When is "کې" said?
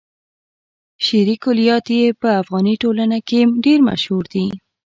3.27-3.39